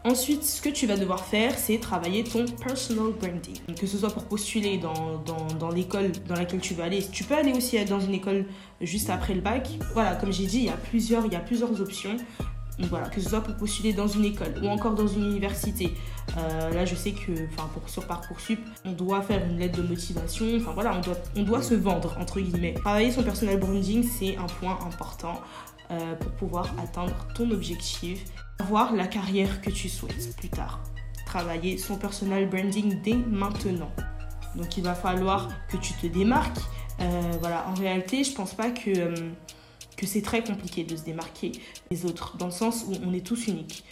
Ensuite, 0.03 0.43
ce 0.43 0.63
que 0.63 0.69
tu 0.69 0.87
vas 0.87 0.97
devoir 0.97 1.23
faire, 1.23 1.55
c'est 1.55 1.77
travailler 1.77 2.23
ton 2.23 2.45
personal 2.45 3.11
branding. 3.11 3.55
Que 3.79 3.85
ce 3.85 3.99
soit 3.99 4.09
pour 4.09 4.23
postuler 4.23 4.79
dans, 4.79 5.23
dans, 5.59 5.69
l'école 5.69 6.11
dans 6.27 6.33
laquelle 6.33 6.59
tu 6.59 6.73
veux 6.73 6.83
aller. 6.83 7.05
Tu 7.11 7.23
peux 7.23 7.35
aller 7.35 7.53
aussi 7.53 7.83
dans 7.85 7.99
une 7.99 8.15
école 8.15 8.45
juste 8.81 9.11
après 9.11 9.35
le 9.35 9.41
bac. 9.41 9.69
Voilà, 9.93 10.15
comme 10.15 10.33
j'ai 10.33 10.47
dit, 10.47 10.57
il 10.57 10.65
y 10.65 10.69
a 10.69 10.77
plusieurs, 10.77 11.27
il 11.27 11.33
y 11.33 11.35
a 11.35 11.39
plusieurs 11.39 11.79
options. 11.79 12.17
voilà, 12.89 13.09
que 13.09 13.21
ce 13.21 13.29
soit 13.29 13.41
pour 13.41 13.55
postuler 13.57 13.93
dans 13.93 14.07
une 14.07 14.25
école 14.25 14.55
ou 14.63 14.67
encore 14.69 14.95
dans 14.95 15.05
une 15.05 15.23
université. 15.23 15.93
Euh, 16.35 16.71
là, 16.71 16.83
je 16.83 16.95
sais 16.95 17.11
que 17.11 17.33
pour, 17.55 17.87
sur 17.87 18.07
Parcoursup, 18.07 18.59
on 18.83 18.93
doit 18.93 19.21
faire 19.21 19.45
une 19.45 19.59
lettre 19.59 19.77
de 19.79 19.87
motivation. 19.87 20.47
Enfin 20.57 20.71
voilà, 20.73 20.97
on 20.97 21.01
doit, 21.01 21.17
on 21.35 21.43
doit 21.43 21.61
se 21.61 21.75
vendre, 21.75 22.17
entre 22.19 22.39
guillemets. 22.39 22.73
Travailler 22.73 23.11
son 23.11 23.21
personal 23.21 23.59
branding, 23.59 24.03
c'est 24.03 24.35
un 24.35 24.47
point 24.47 24.79
important 24.83 25.41
euh, 25.91 26.15
pour 26.15 26.31
pouvoir 26.31 26.73
atteindre 26.81 27.13
ton 27.35 27.51
objectif 27.51 28.23
avoir 28.61 28.93
la 28.93 29.07
carrière 29.07 29.59
que 29.61 29.71
tu 29.71 29.89
souhaites 29.89 30.35
plus 30.37 30.49
tard. 30.49 30.83
Travailler 31.25 31.79
son 31.79 31.97
personal 31.97 32.47
branding 32.47 33.01
dès 33.01 33.15
maintenant. 33.15 33.91
Donc 34.55 34.77
il 34.77 34.83
va 34.83 34.93
falloir 34.93 35.49
que 35.67 35.77
tu 35.77 35.93
te 35.93 36.05
démarques. 36.05 36.59
Euh, 36.99 37.31
voilà, 37.39 37.65
en 37.69 37.73
réalité, 37.73 38.23
je 38.23 38.33
pense 38.33 38.53
pas 38.53 38.69
que, 38.69 38.91
euh, 38.95 39.31
que 39.97 40.05
c'est 40.05 40.21
très 40.21 40.43
compliqué 40.43 40.83
de 40.83 40.95
se 40.95 41.03
démarquer 41.03 41.53
des 41.89 42.05
autres, 42.05 42.37
dans 42.37 42.45
le 42.45 42.51
sens 42.51 42.85
où 42.87 42.93
on 43.03 43.13
est 43.13 43.25
tous 43.25 43.47
uniques 43.47 43.83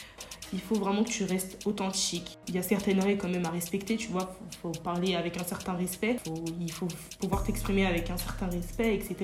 il 0.53 0.59
faut 0.59 0.75
vraiment 0.75 1.03
que 1.03 1.09
tu 1.09 1.23
restes 1.23 1.65
authentique. 1.65 2.37
Il 2.47 2.55
y 2.55 2.57
a 2.57 2.63
certaines 2.63 2.99
règles 2.99 3.19
quand 3.19 3.29
même 3.29 3.45
à 3.45 3.49
respecter, 3.49 3.97
tu 3.97 4.09
vois. 4.09 4.35
Il 4.51 4.57
faut, 4.57 4.71
parler 4.83 5.15
avec 5.15 5.39
un 5.39 5.43
certain 5.43 5.73
respect, 5.73 6.17
il 6.59 6.71
faut 6.71 6.87
pouvoir 7.19 7.43
t'exprimer 7.43 7.85
avec 7.85 8.09
un 8.09 8.17
certain 8.17 8.47
respect, 8.47 8.95
etc. 8.95 9.15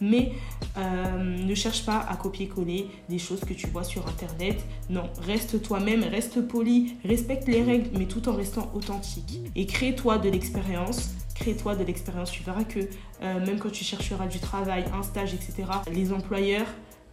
Mais 0.00 0.32
euh, 0.76 1.18
ne 1.18 1.54
cherche 1.54 1.84
pas 1.84 1.98
à 2.08 2.16
copier-coller 2.16 2.88
des 3.08 3.18
choses 3.18 3.40
que 3.40 3.54
tu 3.54 3.68
vois 3.68 3.84
sur 3.84 4.06
Internet. 4.06 4.64
Non, 4.90 5.08
reste 5.22 5.62
toi-même, 5.62 6.02
reste 6.02 6.46
poli, 6.46 6.96
respecte 7.04 7.48
les 7.48 7.62
règles, 7.62 7.90
mais 7.98 8.06
tout 8.06 8.28
en 8.28 8.34
restant 8.34 8.70
authentique. 8.74 9.40
Et 9.54 9.66
crée-toi 9.66 10.18
de 10.18 10.28
l'expérience 10.28 11.10
crée-toi 11.38 11.76
de 11.76 11.84
l'expérience. 11.84 12.30
Tu 12.30 12.42
verras 12.42 12.64
que 12.64 12.80
euh, 12.80 13.46
même 13.46 13.58
quand 13.58 13.70
tu 13.70 13.84
chercheras 13.84 14.26
du 14.26 14.38
travail, 14.38 14.84
un 14.92 15.02
stage, 15.02 15.34
etc., 15.34 15.64
les 15.92 16.12
employeurs 16.12 16.66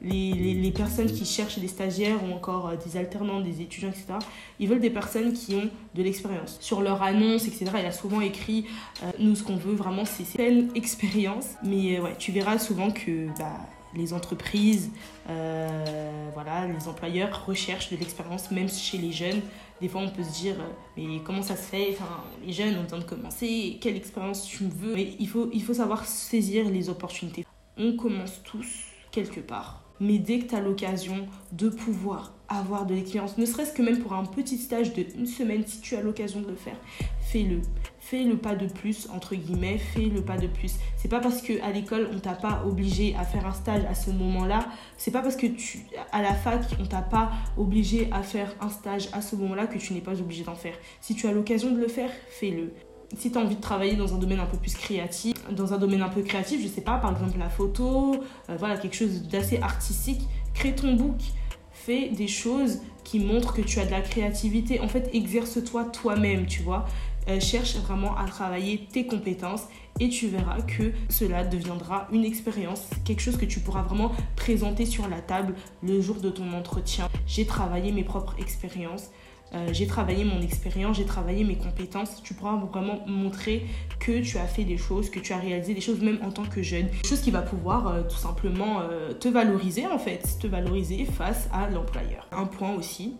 les, 0.03 0.71
personnes 0.71 1.11
qui 1.11 1.25
cherchent 1.25 1.59
des 1.59 1.67
stagiaires 1.67 2.23
ou 2.23 2.33
encore 2.33 2.69
euh, 2.69 2.75
des 2.75 2.97
alternants, 2.97 3.41
des 3.41 3.61
étudiants, 3.61 3.89
etc., 3.89 4.13
ils 4.59 4.67
veulent 4.67 4.79
des 4.79 4.89
personnes 4.89 5.33
qui 5.33 5.55
ont 5.55 5.69
de 5.93 6.03
l'expérience. 6.03 6.57
Sur 6.59 6.81
leur 6.81 7.01
annonce, 7.03 7.47
etc., 7.47 7.65
il 7.79 7.85
a 7.85 7.91
souvent 7.91 8.21
écrit 8.21 8.65
euh, 9.03 9.11
Nous, 9.19 9.35
ce 9.35 9.43
qu'on 9.43 9.55
veut 9.55 9.75
vraiment, 9.75 10.05
c'est 10.05 10.25
telle 10.37 10.67
expérience. 10.75 11.49
Mais 11.63 11.99
ouais, 11.99 12.15
tu 12.17 12.31
verras 12.31 12.57
souvent 12.57 12.91
que 12.91 13.27
bah, 13.37 13.57
les 13.95 14.13
entreprises, 14.13 14.89
voilà, 15.27 16.67
les 16.67 16.87
employeurs 16.87 17.45
recherchent 17.45 17.91
de 17.91 17.97
l'expérience, 17.97 18.49
même 18.49 18.67
chez 18.67 18.97
les 18.97 19.11
jeunes. 19.11 19.41
Des 19.81 19.87
fois, 19.87 20.01
on 20.01 20.09
peut 20.09 20.23
se 20.23 20.41
dire, 20.41 20.55
mais 20.97 21.19
comment 21.23 21.43
ça 21.43 21.55
se 21.55 21.61
fait? 21.61 21.89
Enfin, 21.91 22.23
Les 22.45 22.53
jeunes 22.53 22.75
ont 22.77 22.83
besoin 22.83 22.99
de 22.99 23.03
commencer, 23.03 23.77
quelle 23.79 23.95
expérience 23.95 24.45
tu 24.45 24.65
veux? 24.65 24.95
Mais 24.95 25.15
il 25.19 25.27
faut, 25.27 25.49
il 25.53 25.63
faut 25.63 25.75
savoir 25.75 26.05
saisir 26.05 26.67
les 26.69 26.89
opportunités. 26.89 27.45
On 27.77 27.95
commence 27.95 28.41
tous 28.43 28.85
quelque 29.11 29.41
part. 29.41 29.82
Mais 29.99 30.17
dès 30.17 30.39
que 30.39 30.49
tu 30.49 30.55
as 30.55 30.59
l'occasion 30.59 31.27
de 31.51 31.69
pouvoir 31.69 32.33
avoir 32.49 32.85
de 32.85 32.93
l'expérience, 32.93 33.37
ne 33.37 33.45
serait-ce 33.45 33.73
que 33.73 33.81
même 33.81 33.99
pour 33.99 34.13
un 34.13 34.25
petit 34.25 34.57
stage 34.57 34.93
de 34.93 35.05
une 35.15 35.25
semaine, 35.25 35.63
si 35.65 35.81
tu 35.81 35.95
as 35.95 36.01
l'occasion 36.01 36.41
de 36.41 36.47
le 36.47 36.55
faire, 36.55 36.77
fais-le. 37.21 37.61
Fais 37.99 38.23
le 38.23 38.37
pas 38.37 38.55
de 38.55 38.67
plus, 38.67 39.07
entre 39.13 39.33
guillemets, 39.35 39.77
fais 39.77 40.05
le 40.05 40.21
pas 40.21 40.37
de 40.37 40.47
plus. 40.47 40.75
C'est 40.97 41.07
pas 41.07 41.19
parce 41.19 41.41
qu'à 41.41 41.71
l'école, 41.71 42.09
on 42.13 42.19
t'a 42.19 42.33
pas 42.33 42.63
obligé 42.65 43.15
à 43.15 43.23
faire 43.23 43.45
un 43.45 43.53
stage 43.53 43.83
à 43.85 43.95
ce 43.95 44.11
moment-là, 44.11 44.67
c'est 44.97 45.11
pas 45.11 45.21
parce 45.21 45.37
que 45.37 45.47
tu, 45.47 45.85
à 46.11 46.21
la 46.21 46.33
fac, 46.33 46.61
on 46.79 46.85
t'a 46.85 47.01
pas 47.01 47.31
obligé 47.57 48.09
à 48.11 48.21
faire 48.21 48.53
un 48.61 48.69
stage 48.69 49.07
à 49.13 49.21
ce 49.21 49.35
moment-là 49.37 49.67
que 49.67 49.77
tu 49.77 49.93
n'es 49.93 50.01
pas 50.01 50.19
obligé 50.19 50.43
d'en 50.43 50.55
faire. 50.55 50.75
Si 51.01 51.15
tu 51.15 51.27
as 51.27 51.31
l'occasion 51.31 51.71
de 51.71 51.79
le 51.79 51.87
faire, 51.87 52.11
fais-le 52.29 52.73
si 53.17 53.31
tu 53.31 53.37
as 53.37 53.41
envie 53.41 53.55
de 53.55 53.61
travailler 53.61 53.95
dans 53.95 54.13
un 54.13 54.17
domaine 54.17 54.39
un 54.39 54.45
peu 54.45 54.57
plus 54.57 54.73
créatif, 54.73 55.35
dans 55.51 55.73
un 55.73 55.77
domaine 55.77 56.01
un 56.01 56.09
peu 56.09 56.21
créatif, 56.21 56.61
je 56.61 56.67
sais 56.67 56.81
pas, 56.81 56.97
par 56.97 57.11
exemple 57.11 57.37
la 57.37 57.49
photo, 57.49 58.15
euh, 58.49 58.55
voilà, 58.57 58.77
quelque 58.77 58.95
chose 58.95 59.23
d'assez 59.23 59.59
artistique, 59.59 60.21
crée 60.53 60.73
ton 60.73 60.93
book, 60.93 61.19
fais 61.71 62.09
des 62.09 62.27
choses 62.27 62.79
qui 63.03 63.19
montrent 63.19 63.53
que 63.53 63.61
tu 63.61 63.79
as 63.79 63.85
de 63.85 63.91
la 63.91 64.01
créativité. 64.01 64.79
En 64.79 64.87
fait, 64.87 65.09
exerce-toi 65.13 65.85
toi-même, 65.85 66.45
tu 66.45 66.61
vois. 66.61 66.85
Euh, 67.29 67.39
cherche 67.39 67.77
vraiment 67.77 68.17
à 68.17 68.25
travailler 68.25 68.85
tes 68.91 69.05
compétences 69.05 69.63
et 69.99 70.09
tu 70.09 70.27
verras 70.27 70.61
que 70.61 70.91
cela 71.07 71.45
deviendra 71.45 72.07
une 72.11 72.25
expérience, 72.25 72.89
quelque 73.05 73.21
chose 73.21 73.37
que 73.37 73.45
tu 73.45 73.61
pourras 73.61 73.83
vraiment 73.83 74.11
présenter 74.35 74.85
sur 74.85 75.07
la 75.07 75.21
table 75.21 75.55
le 75.81 76.01
jour 76.01 76.17
de 76.17 76.29
ton 76.29 76.51
entretien. 76.51 77.07
J'ai 77.25 77.45
travaillé 77.45 77.93
mes 77.93 78.03
propres 78.03 78.35
expériences. 78.39 79.09
Euh, 79.53 79.69
j'ai 79.71 79.85
travaillé 79.85 80.23
mon 80.23 80.41
expérience, 80.41 80.97
j'ai 80.97 81.05
travaillé 81.05 81.43
mes 81.43 81.55
compétences. 81.55 82.21
Tu 82.23 82.33
pourras 82.33 82.55
vraiment 82.55 82.99
montrer 83.05 83.65
que 83.99 84.21
tu 84.21 84.37
as 84.37 84.47
fait 84.47 84.63
des 84.63 84.77
choses, 84.77 85.09
que 85.09 85.19
tu 85.19 85.33
as 85.33 85.37
réalisé 85.37 85.73
des 85.73 85.81
choses 85.81 86.01
même 86.01 86.19
en 86.23 86.31
tant 86.31 86.45
que 86.45 86.61
jeune. 86.61 86.87
Chose 87.05 87.21
qui 87.21 87.31
va 87.31 87.41
pouvoir 87.41 87.87
euh, 87.87 88.01
tout 88.03 88.17
simplement 88.17 88.81
euh, 88.81 89.13
te 89.13 89.27
valoriser 89.27 89.85
en 89.87 89.99
fait, 89.99 90.37
te 90.39 90.47
valoriser 90.47 91.05
face 91.05 91.47
à 91.53 91.69
l'employeur. 91.69 92.27
Un 92.31 92.45
point 92.45 92.73
aussi, 92.73 93.15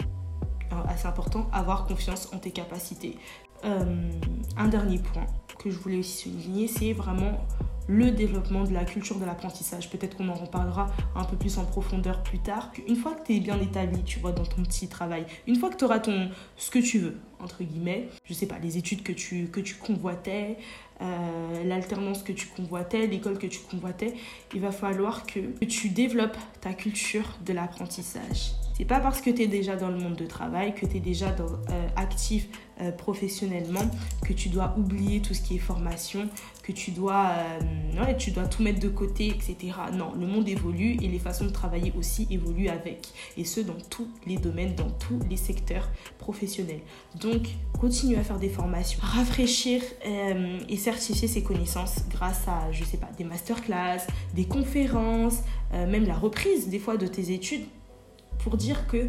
assez 0.88 1.08
important, 1.08 1.48
avoir 1.54 1.86
confiance 1.86 2.30
en 2.34 2.40
tes 2.40 2.52
capacités. 2.52 3.18
Un 3.63 4.67
dernier 4.67 5.00
point 5.00 5.25
que 5.58 5.72
je 5.72 5.77
voulais 5.77 5.98
aussi 5.98 6.29
souligner, 6.29 6.67
c'est 6.67 6.93
vraiment 6.93 7.39
le 7.88 8.12
développement 8.12 8.63
de 8.63 8.74
la 8.74 8.86
culture 8.86 9.17
de 9.17 9.25
l'apprentissage. 9.25 9.89
Peut-être 9.89 10.15
qu'on 10.15 10.29
en 10.29 10.34
reparlera 10.34 10.88
un 11.15 11.24
peu 11.24 11.36
plus 11.36 11.58
en 11.58 11.65
profondeur 11.65 12.24
plus 12.24 12.39
tard. 12.39 12.72
Une 12.88 12.96
fois 12.96 13.13
que 13.13 13.25
tu 13.25 13.36
es 13.36 13.39
bien 13.39 13.60
établi, 13.60 14.03
tu 14.03 14.20
vois, 14.20 14.32
dans 14.32 14.46
ton 14.46 14.63
petit 14.63 14.88
travail, 14.88 15.25
une 15.48 15.55
fois 15.58 15.70
que 15.70 15.75
tu 15.75 15.86
auras 15.86 16.00
ton, 16.00 16.29
ce 16.55 16.72
que 16.72 16.79
tu 16.79 17.00
veux, 17.00 17.17
entre 17.39 17.63
guillemets, 17.63 18.08
je 18.25 18.34
sais 18.34 18.46
pas, 18.46 18.60
les 18.60 18.77
études 18.77 19.03
que 19.03 19.12
tu, 19.12 19.48
que 19.48 19.60
tu 19.60 19.75
convoitais, 19.75 20.58
euh, 21.01 21.63
l'alternance 21.65 22.24
que 22.24 22.32
tu 22.32 22.48
convoitais, 22.48 23.08
l'école 23.08 23.38
que 23.38 23.48
tu 23.48 23.60
convoitais, 23.60 24.13
il 24.53 24.62
va 24.62 24.72
falloir 24.72 25.25
que, 25.25 25.39
tu 25.65 25.89
développes 25.89 26.38
ta 26.62 26.74
culture 26.74 27.38
de 27.46 27.53
l'apprentissage. 27.53 28.53
C'est 28.74 28.86
pas 28.86 29.00
parce 29.00 29.22
que 29.22 29.30
tu 29.30 29.44
es 29.44 29.48
déjà 29.48 29.75
dans 29.75 29.89
le 29.89 29.98
monde 29.98 30.15
de 30.15 30.25
travail, 30.25 30.74
que 30.74 30.86
tu 30.86 30.98
es 30.98 31.00
déjà 31.00 31.27
euh, 31.30 31.88
actif 31.96 32.48
euh, 32.82 32.92
professionnellement, 32.92 33.89
que 34.25 34.34
tu 34.34 34.50
dois 34.50 34.74
oublier 34.77 35.22
tout 35.22 35.34
ce 35.34 35.42
qui 35.42 35.56
est 35.56 35.60
formation, 35.60 36.27
que 36.63 36.72
tu 36.72 36.92
dois, 36.92 37.34
ouais, 38.00 38.18
tu 38.18 38.32
dois 38.32 38.46
tout 38.46 38.63
mettre 38.63 38.80
de 38.80 38.88
côté, 38.88 39.27
etc. 39.27 39.74
Non, 39.94 40.13
le 40.18 40.25
monde 40.25 40.48
évolue 40.48 40.98
et 41.01 41.08
les 41.08 41.20
façons 41.20 41.46
de 41.46 41.51
travailler 41.51 41.94
aussi 41.98 42.27
évoluent 42.32 42.70
avec. 42.70 43.10
Et 43.38 43.44
ce, 43.44 43.60
dans 43.60 43.77
tous 43.89 44.08
les 44.25 44.38
domaines, 44.38 44.74
dans 44.74 44.89
tous 44.89 45.20
les 45.30 45.38
secteurs 45.38 45.89
professionnels. 46.18 46.80
Donc, 47.20 47.50
continue 47.80 48.15
à 48.15 48.24
faire 48.24 48.39
des 48.39 48.50
formations, 48.50 49.00
rafraîchir 49.01 49.82
et 50.70 50.77
certifier 50.77 51.27
ses 51.27 51.44
connaissances 51.44 51.98
grâce 52.10 52.48
à, 52.48 52.72
je 52.72 52.84
sais 52.84 52.98
pas, 52.98 53.10
des 53.18 53.25
masterclass, 53.25 54.08
des 54.34 54.46
conférences, 54.46 55.39
euh, 55.74 55.88
même 55.88 56.06
la 56.06 56.15
reprise 56.15 56.70
des 56.70 56.80
fois 56.80 56.98
de 56.98 57.08
tes 57.08 57.32
études 57.32 57.63
pour 58.43 58.57
dire 58.57 58.88
que 58.88 59.07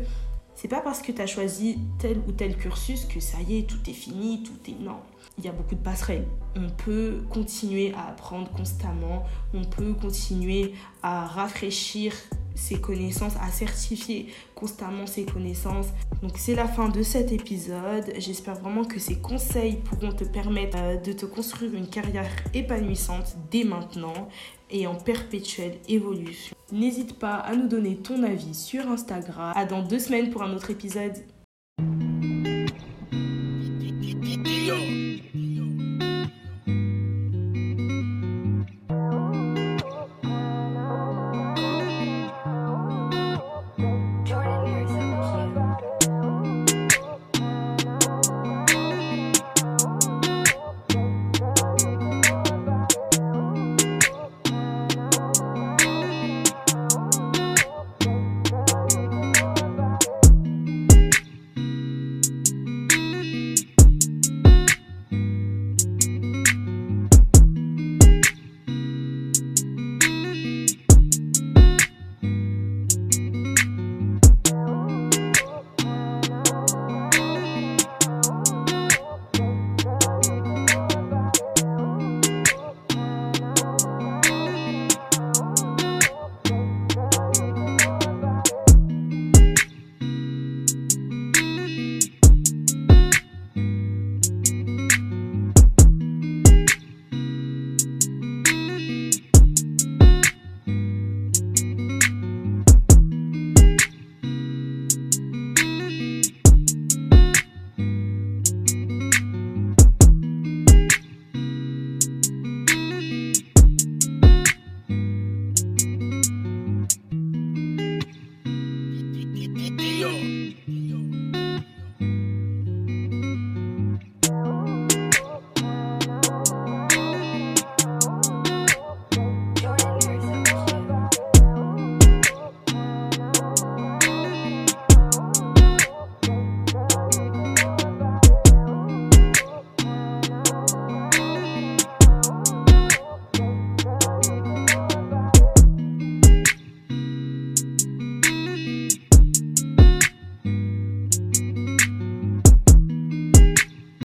c'est 0.55 0.69
pas 0.69 0.81
parce 0.81 1.03
que 1.03 1.11
tu 1.11 1.21
as 1.21 1.27
choisi 1.27 1.79
tel 1.99 2.19
ou 2.29 2.33
tel 2.33 2.57
cursus 2.57 3.07
que 3.07 3.19
ça 3.19 3.39
y 3.41 3.59
est, 3.59 3.63
tout 3.63 3.79
est 3.89 3.95
fini, 3.95 4.43
tout 4.45 4.71
est. 4.71 4.81
Non, 4.81 4.99
il 5.37 5.45
y 5.45 5.49
a 5.49 5.53
beaucoup 5.53 5.75
de 5.75 5.81
passerelles. 5.81 6.27
On 6.57 6.69
peut 6.71 7.25
continuer 7.29 7.93
à 7.95 8.09
apprendre 8.09 8.49
constamment, 8.53 9.25
on 9.53 9.65
peut 9.65 9.95
continuer 9.95 10.75
à 11.03 11.27
rafraîchir 11.27 12.15
ses 12.55 12.81
connaissances, 12.81 13.35
à 13.43 13.51
certifier 13.51 14.29
constamment 14.55 15.07
ses 15.07 15.25
connaissances. 15.25 15.89
Donc 16.23 16.33
c'est 16.37 16.55
la 16.55 16.69
fin 16.69 16.89
de 16.89 17.03
cet 17.03 17.33
épisode. 17.33 18.13
J'espère 18.19 18.55
vraiment 18.55 18.85
que 18.85 19.01
ces 19.01 19.17
conseils 19.19 19.77
pourront 19.77 20.13
te 20.13 20.23
permettre 20.23 20.79
euh, 20.81 20.97
de 20.97 21.13
te 21.13 21.27
construire 21.27 21.75
une 21.75 21.89
carrière 21.89 22.31
épanouissante 22.55 23.37
dès 23.51 23.65
maintenant 23.65 24.29
et 24.75 24.87
en 24.87 24.97
perpétuelle 24.97 25.79
évolution. 25.89 26.55
N'hésite 26.73 27.19
pas 27.19 27.37
à 27.37 27.55
nous 27.55 27.69
donner 27.69 27.97
ton 27.97 28.23
avis 28.25 28.55
sur 28.55 28.87
Instagram. 28.89 29.53
À 29.55 29.65
dans 29.65 29.83
deux 29.83 30.01
semaines 30.01 30.31
pour 30.31 30.43
un 30.43 30.53
autre 30.53 30.71
épisode. 30.71 31.15